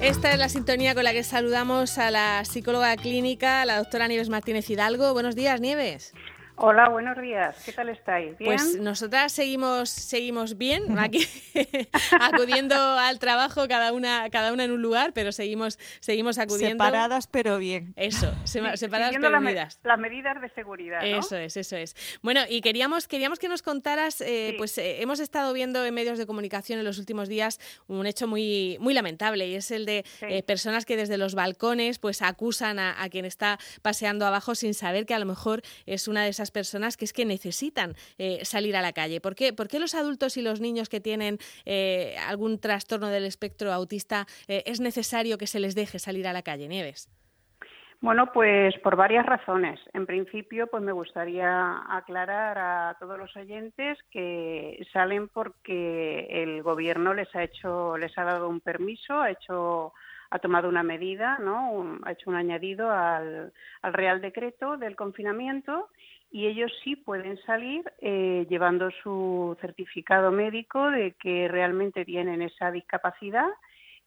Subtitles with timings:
[0.00, 4.30] Esta es la sintonía con la que saludamos a la psicóloga clínica, la doctora Nieves
[4.30, 5.12] Martínez Hidalgo.
[5.12, 6.14] Buenos días, Nieves.
[6.62, 7.56] Hola, buenos días.
[7.64, 8.36] ¿Qué tal estáis?
[8.36, 8.52] ¿Bien?
[8.52, 11.26] Pues nosotras seguimos, seguimos bien, aquí
[12.20, 16.84] acudiendo al trabajo, cada una, cada una en un lugar, pero seguimos, seguimos acudiendo.
[16.84, 17.94] Separadas, pero bien.
[17.96, 19.80] Eso, separadas pero unidas.
[19.84, 21.00] las medidas de seguridad.
[21.02, 21.96] Eso es, eso es.
[22.20, 26.18] Bueno, y queríamos, queríamos que nos contaras, eh, pues eh, hemos estado viendo en medios
[26.18, 30.04] de comunicación en los últimos días un hecho muy, muy lamentable, y es el de
[30.20, 34.74] eh, personas que desde los balcones pues acusan a, a quien está paseando abajo sin
[34.74, 38.44] saber que a lo mejor es una de esas personas que es que necesitan eh,
[38.44, 39.20] salir a la calle.
[39.20, 44.26] ¿Por qué, los adultos y los niños que tienen eh, algún trastorno del espectro autista
[44.48, 47.08] eh, es necesario que se les deje salir a la calle, Nieves?
[48.02, 49.78] Bueno, pues por varias razones.
[49.92, 57.12] En principio, pues me gustaría aclarar a todos los oyentes que salen porque el gobierno
[57.12, 59.92] les ha hecho, les ha dado un permiso, ha hecho
[60.30, 61.98] ha tomado una medida, ¿no?
[62.04, 65.88] ha hecho un añadido al, al Real Decreto del confinamiento
[66.30, 72.70] y ellos sí pueden salir eh, llevando su certificado médico de que realmente tienen esa
[72.70, 73.48] discapacidad,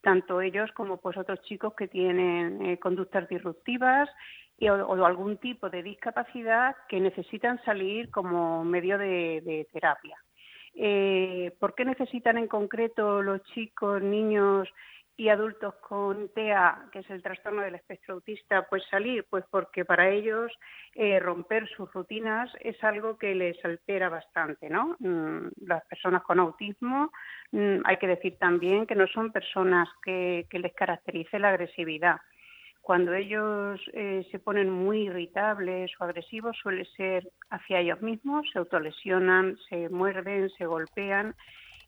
[0.02, 4.10] tanto ellos como pues otros chicos que tienen eh, conductas disruptivas
[4.62, 10.18] o, algún tipo de discapacidad que necesitan salir como medio de, terapia.
[10.76, 14.70] Eh, ¿Por qué necesitan en concreto los chicos, niños
[15.16, 19.86] y adultos con TEA, que es el trastorno del espectro autista, pues salir, pues porque
[19.86, 20.52] para ellos
[20.96, 24.96] eh, romper sus rutinas es algo que les altera bastante, ¿no?
[25.00, 27.12] Mm, las personas con autismo,
[27.52, 32.18] mm, hay que decir también que no son personas que, les caracterice la agresividad.
[32.82, 38.60] Cuando ellos eh, se ponen muy irritables o agresivos suele ser hacia ellos mismos, se
[38.60, 41.36] autolesionan, se muerden, se golpean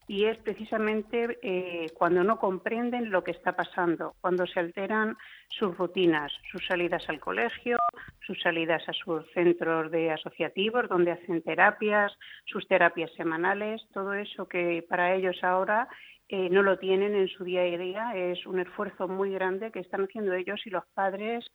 [0.07, 5.17] y es precisamente eh, cuando no comprenden lo que está pasando, cuando se alteran
[5.49, 7.77] sus rutinas, sus salidas al colegio,
[8.25, 14.47] sus salidas a sus centros de asociativos donde hacen terapias, sus terapias semanales, todo eso
[14.47, 15.87] que para ellos ahora
[16.29, 19.79] eh, no lo tienen en su día a día, es un esfuerzo muy grande que
[19.79, 21.45] están haciendo ellos y los padres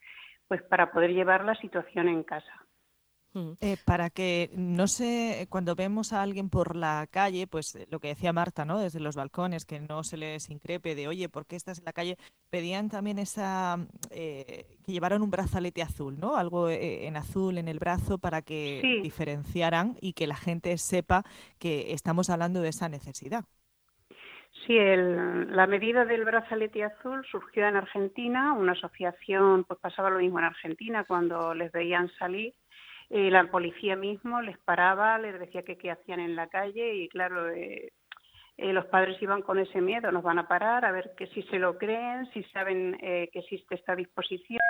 [0.49, 2.67] pues para poder llevar la situación en casa.
[3.35, 8.01] Eh, para que no sé, cuando vemos a alguien por la calle, pues eh, lo
[8.01, 8.81] que decía Marta, ¿no?
[8.81, 11.93] Desde los balcones, que no se les increpe de, oye, ¿por qué estás en la
[11.93, 12.17] calle?
[12.51, 13.79] Pedían también esa,
[14.11, 16.37] eh, que llevaran un brazalete azul, ¿no?
[16.37, 21.23] Algo en azul en el brazo para que diferenciaran y que la gente sepa
[21.61, 23.45] que estamos hablando de esa necesidad.
[24.67, 30.41] Sí, la medida del brazalete azul surgió en Argentina, una asociación, pues pasaba lo mismo
[30.41, 32.55] en Argentina cuando les veían salir
[33.11, 37.09] eh, la policía mismo les paraba, les decía que qué hacían en la calle y
[37.09, 37.93] claro, eh,
[38.57, 41.43] eh, los padres iban con ese miedo, nos van a parar a ver que si
[41.45, 44.61] se lo creen, si saben que existe esta disposición.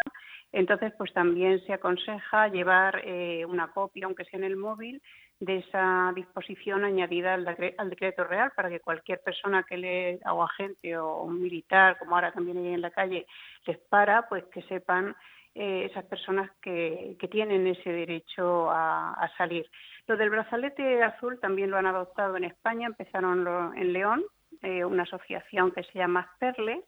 [0.52, 3.02] Entonces, pues también se aconseja llevar
[3.46, 5.02] una copia, aunque sea en el móvil,
[5.40, 7.46] de esa disposición añadida al,
[7.78, 12.14] al, decreto real para que cualquier persona que le, o agente o un militar, como
[12.14, 13.26] ahora también hay en la calle,
[13.66, 15.16] les para, pues que sepan
[15.54, 19.68] eh, esas personas que, que, tienen ese derecho a, salir.
[20.06, 24.22] Lo del brazalete azul también lo han adoptado en España, empezaron en León,
[24.62, 26.84] eh, una asociación que se llama Perle,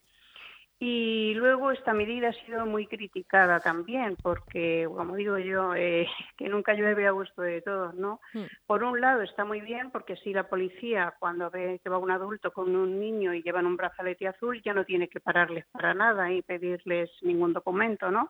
[0.84, 6.06] y luego esta medida ha sido muy criticada también, porque, como digo yo, eh,
[6.36, 8.20] que nunca llueve a gusto de todos, ¿no?
[8.34, 8.46] Hmm.
[8.66, 12.10] Por un lado está muy bien, porque si la policía, cuando ve que va un
[12.10, 15.94] adulto con un niño y llevan un brazalete azul, ya no tiene que pararles para
[15.94, 18.28] nada y pedirles ningún documento, ¿no?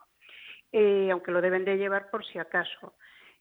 [0.72, 2.94] Eh, aunque lo deben de llevar por si acaso.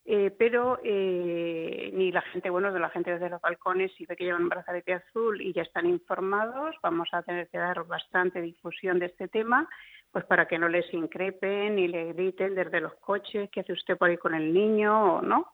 [0.03, 4.15] Eh, pero eh, ni la gente, bueno, de la gente desde los balcones, si ve
[4.15, 8.41] que llevan un brazalete azul y ya están informados, vamos a tener que dar bastante
[8.41, 9.69] difusión de este tema,
[10.11, 13.97] pues para que no les increpen ni le griten desde los coches, ¿qué hace usted
[13.97, 15.51] por ahí con el niño o no?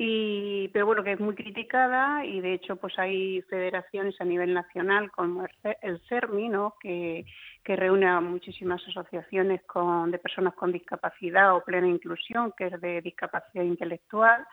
[0.00, 4.54] Y pero bueno que es muy criticada y de hecho pues hay federaciones a nivel
[4.54, 5.44] nacional como
[5.82, 6.76] el CERMI ¿no?
[6.80, 7.26] que,
[7.64, 12.80] que reúne a muchísimas asociaciones con, de personas con discapacidad o plena inclusión que es
[12.80, 14.46] de discapacidad intelectual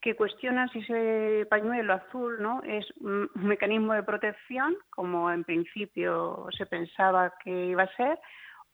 [0.00, 6.46] que cuestionan si ese pañuelo azul no es un mecanismo de protección como en principio
[6.56, 8.20] se pensaba que iba a ser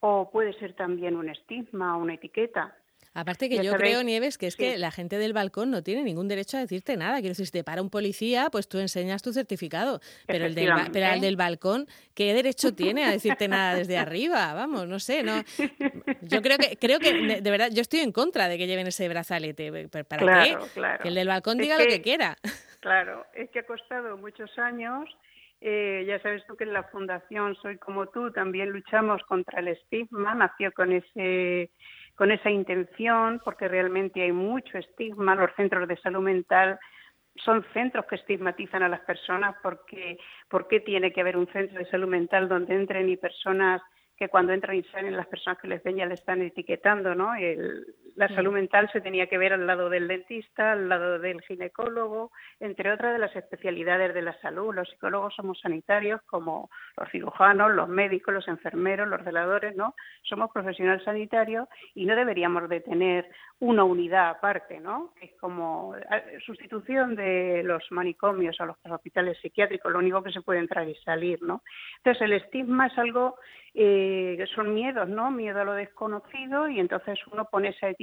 [0.00, 2.76] o puede ser también un estigma o una etiqueta
[3.14, 6.28] Aparte que yo creo, Nieves, que es que la gente del balcón no tiene ningún
[6.28, 7.16] derecho a decirte nada.
[7.16, 10.00] Quiero decir, si te para un policía, pues tú enseñas tu certificado.
[10.26, 14.54] Pero el del, pero el del balcón, ¿qué derecho tiene a decirte nada desde arriba?
[14.54, 15.42] Vamos, no sé, no.
[16.22, 19.08] Yo creo que, creo que de verdad, yo estoy en contra de que lleven ese
[19.08, 19.70] brazalete.
[20.08, 20.56] ¿Para qué?
[21.02, 22.36] Que el del balcón diga lo que quiera.
[22.80, 25.08] Claro, es que ha costado muchos años
[25.64, 29.68] Eh, ya sabes tú que en la Fundación Soy como tú también luchamos contra el
[29.68, 31.70] estigma, nació con ese
[32.14, 35.34] con esa intención, porque realmente hay mucho estigma.
[35.34, 36.78] Los centros de salud mental
[37.36, 40.18] son centros que estigmatizan a las personas porque
[40.48, 43.80] ¿por qué tiene que haber un centro de salud mental donde entren y personas
[44.16, 47.32] que cuando entran y salen las personas que les ven ya le están etiquetando, ¿no?
[48.16, 52.30] La salud mental se tenía que ver al lado del dentista, al lado del ginecólogo,
[52.60, 54.74] entre otras de las especialidades de la salud.
[54.74, 59.94] Los psicólogos somos sanitarios como los cirujanos, los médicos, los enfermeros, los celadores, ¿no?
[60.22, 63.28] Somos profesionales sanitarios y no deberíamos de tener
[63.60, 65.12] una unidad aparte, ¿no?
[65.20, 70.42] Es como eh, sustitución de los manicomios o los hospitales psiquiátricos, lo único que se
[70.42, 71.62] puede entrar y salir, ¿no?
[71.98, 73.36] Entonces el estigma es algo
[73.74, 75.30] eh, son miedos, ¿no?
[75.30, 78.01] Miedo a lo desconocido y entonces uno pone esa etiqueta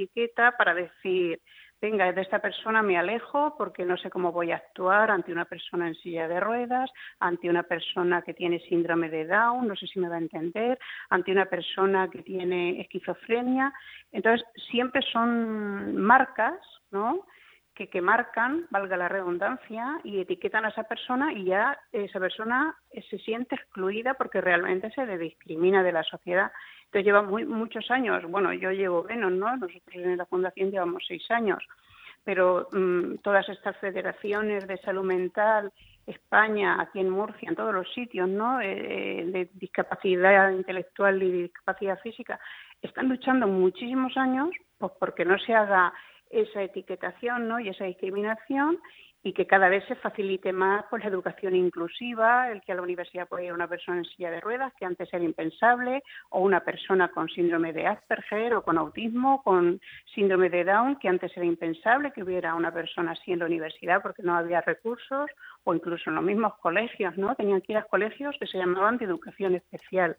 [0.56, 1.40] para decir,
[1.80, 5.44] venga, de esta persona me alejo porque no sé cómo voy a actuar ante una
[5.44, 9.86] persona en silla de ruedas, ante una persona que tiene síndrome de Down, no sé
[9.86, 13.72] si me va a entender, ante una persona que tiene esquizofrenia.
[14.12, 16.58] Entonces, siempre son marcas,
[16.90, 17.26] ¿no?
[17.86, 22.76] que, marcan, valga la redundancia, y etiquetan a esa persona y ya esa persona
[23.08, 26.52] se siente excluida porque realmente se le discrimina de la sociedad.
[26.90, 29.56] Entonces lleva muy, muchos años, bueno, yo llevo menos, ¿no?
[29.56, 31.62] Nosotros en la Fundación llevamos seis años,
[32.24, 35.72] pero mm, todas estas federaciones de salud mental,
[36.04, 38.60] España, aquí en Murcia, en todos los sitios, ¿no?
[38.60, 42.40] Eh, de discapacidad intelectual y discapacidad física,
[42.82, 45.92] están luchando muchísimos años pues porque no se haga
[46.30, 47.60] esa etiquetación ¿no?
[47.60, 48.78] y esa discriminación
[49.22, 52.82] y que cada vez se facilite más pues, la educación inclusiva, el que a la
[52.82, 56.60] universidad pueda ir una persona en silla de ruedas, que antes era impensable, o una
[56.60, 59.80] persona con síndrome de Asperger o con autismo, con
[60.14, 64.00] síndrome de Down, que antes era impensable que hubiera una persona así en la universidad
[64.02, 65.30] porque no había recursos,
[65.64, 67.34] o incluso en los mismos colegios, ¿no?
[67.34, 70.16] Tenían que ir a colegios que se llamaban de educación especial.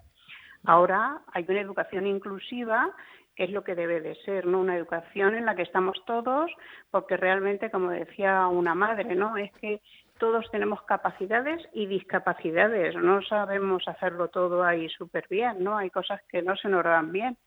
[0.64, 2.94] Ahora hay una educación inclusiva
[3.36, 4.60] es lo que debe de ser, ¿no?
[4.60, 6.52] Una educación en la que estamos todos,
[6.90, 9.38] porque realmente, como decía una madre, ¿no?
[9.38, 9.82] Es que
[10.18, 15.78] todos tenemos capacidades y discapacidades, no sabemos hacerlo todo ahí súper bien, ¿no?
[15.78, 17.38] Hay cosas que no se nos dan bien.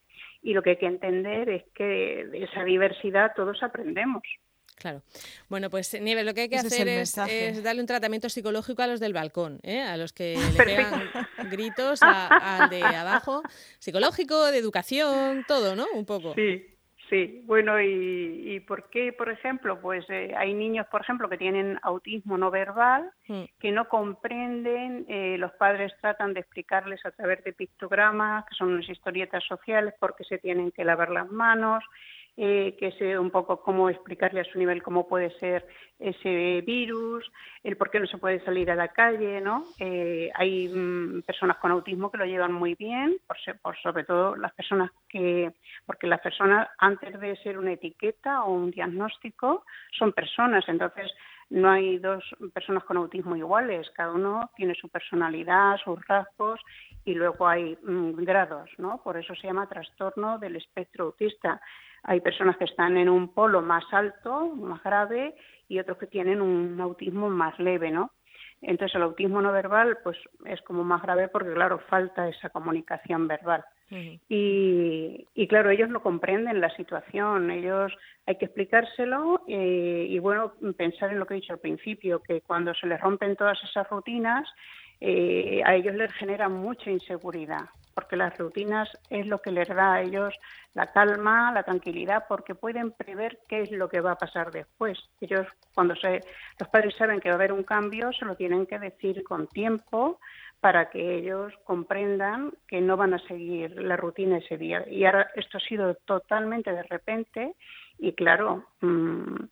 [0.42, 4.22] Y lo que hay que entender es que de esa diversidad todos aprendemos.
[4.76, 5.02] Claro.
[5.48, 9.00] Bueno, pues Nieves, lo que hay que hacer es, darle un tratamiento psicológico a los
[9.00, 9.80] del balcón, ¿eh?
[9.80, 11.10] a los que le pegan
[11.50, 13.42] gritos al de abajo,
[13.78, 15.86] psicológico, de educación, todo, ¿no?
[15.94, 16.34] Un poco.
[16.34, 16.66] Sí,
[17.08, 17.42] sí.
[17.44, 19.80] Bueno, ¿y, por qué, por ejemplo?
[19.80, 23.44] Pues eh, hay niños, por ejemplo, que tienen autismo no verbal, mm.
[23.60, 28.72] que no comprenden, eh, los padres tratan de explicarles a través de pictogramas, que son
[28.72, 31.84] unas historietas sociales, porque se tienen que lavar las manos,
[32.36, 35.66] eh, que sé un poco cómo explicarle a su nivel cómo puede ser
[35.98, 37.30] ese virus,
[37.62, 39.64] el por qué no se puede salir a la calle, ¿no?
[39.78, 44.34] Eh, hay mm, personas con autismo que lo llevan muy bien, por, por, sobre todo
[44.36, 45.52] las personas que,
[45.86, 49.64] porque las personas antes de ser una etiqueta o un diagnóstico
[49.96, 51.12] son personas, entonces
[51.50, 56.60] no hay dos personas con autismo iguales, cada uno tiene su personalidad, sus rasgos
[57.04, 59.00] y luego hay mm, grados, ¿no?
[59.02, 61.60] Por eso se llama trastorno del espectro autista.
[62.04, 65.34] Hay personas que están en un polo más alto, más grave,
[65.68, 68.10] y otros que tienen un autismo más leve, ¿no?
[68.62, 73.28] Entonces el autismo no verbal pues es como más grave porque claro falta esa comunicación
[73.28, 73.64] verbal.
[74.28, 77.50] Y, y, claro ellos no comprenden la situación.
[77.50, 77.92] Ellos
[78.26, 82.40] hay que explicárselo eh, y bueno pensar en lo que he dicho al principio que
[82.40, 84.48] cuando se les rompen todas esas rutinas
[85.00, 89.94] eh, a ellos les genera mucha inseguridad porque las rutinas es lo que les da
[89.94, 90.34] a ellos
[90.74, 94.98] la calma, la tranquilidad, porque pueden prever qué es lo que va a pasar después.
[95.20, 96.20] Ellos, cuando se,
[96.58, 99.46] los padres saben que va a haber un cambio, se lo tienen que decir con
[99.46, 100.18] tiempo
[100.60, 104.84] para que ellos comprendan que no van a seguir la rutina ese día.
[104.88, 107.54] Y ahora esto ha sido totalmente de repente
[107.98, 109.44] y claro, mm,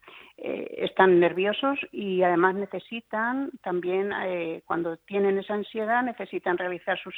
[0.44, 7.14] eh, están nerviosos y además necesitan también, eh, cuando tienen esa ansiedad, necesitan realizar sus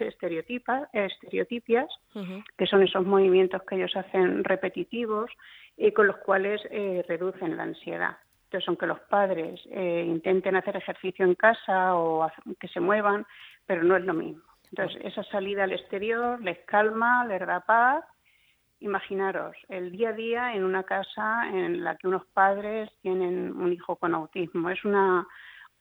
[0.00, 1.86] estereotipas, estereotipias,
[2.56, 5.30] que son esos movimientos que ellos hacen repetitivos
[5.76, 8.16] y con los cuales eh, reducen la ansiedad.
[8.44, 12.26] Entonces, aunque los padres intenten hacer ejercicio en casa o
[12.58, 13.26] que se muevan,
[13.66, 14.42] pero no es lo mismo.
[14.70, 18.02] Entonces, esa salida al exterior les calma, les da paz
[18.82, 23.72] imaginaros el día a día en una casa en la que unos padres tienen un
[23.72, 24.70] hijo con autismo.
[24.70, 25.26] Es una,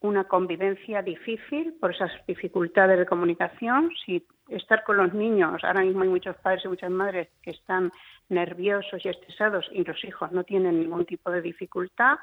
[0.01, 3.91] una convivencia difícil por esas dificultades de comunicación.
[4.05, 7.91] Si estar con los niños, ahora mismo hay muchos padres y muchas madres que están
[8.29, 12.17] nerviosos y estresados y los hijos no tienen ningún tipo de dificultad,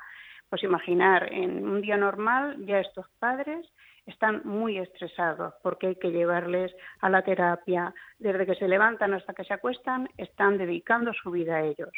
[0.49, 3.67] pues imaginar en un día normal ya estos padres
[4.09, 7.95] están muy estresados porque hay que llevarles a la terapia.
[8.19, 11.91] Desde que se levantan hasta que se acuestan, están dedicando su vida a ellos.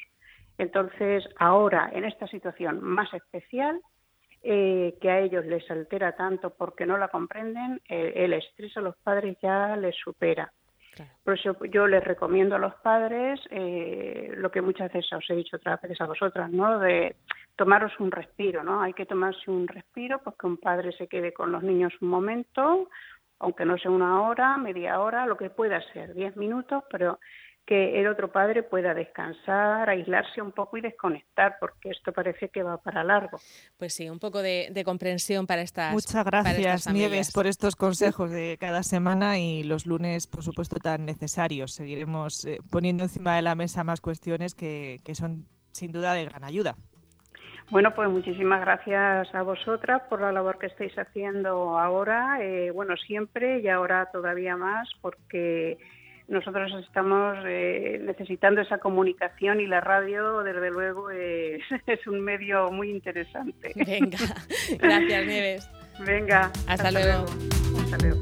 [0.59, 3.81] Entonces, ahora, en esta situación más especial,
[4.43, 8.81] eh, que a ellos les altera tanto porque no la comprenden, eh, el estrés a
[8.81, 10.53] los padres ya les supera.
[11.25, 15.35] Por eso yo les recomiendo a los padres eh, lo que muchas veces os he
[15.35, 16.79] dicho otras veces a vosotras, ¿no?
[16.79, 17.17] De
[17.61, 18.81] tomaros un respiro, ¿no?
[18.81, 22.89] Hay que tomarse un respiro porque un padre se quede con los niños un momento,
[23.39, 27.19] aunque no sea una hora, media hora, lo que pueda ser, diez minutos, pero
[27.67, 32.63] que el otro padre pueda descansar, aislarse un poco y desconectar, porque esto parece que
[32.63, 33.39] va para largo.
[33.77, 35.93] Pues sí, un poco de, comprensión para estas.
[35.93, 41.05] Muchas gracias, Nieves, por estos consejos de cada semana y los lunes, por supuesto, tan
[41.05, 41.73] necesarios.
[41.73, 46.43] Seguiremos eh, poniendo encima de la mesa más cuestiones que, son sin duda de gran
[46.45, 46.75] ayuda.
[47.71, 52.97] Bueno, pues muchísimas gracias a vosotras por la labor que estáis haciendo ahora, eh, bueno,
[52.97, 55.79] siempre y ahora todavía más, porque
[56.27, 61.63] nosotros estamos eh, necesitando esa comunicación y la radio, desde luego, es,
[62.09, 63.73] un medio muy interesante.
[63.75, 64.19] Venga,
[64.79, 65.71] gracias, Nieves.
[66.05, 67.25] Venga, hasta, luego.
[67.83, 68.21] Hasta luego.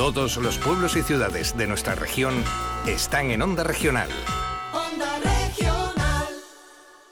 [0.00, 2.32] Todos los pueblos y ciudades de nuestra región
[2.86, 4.08] están en Onda Regional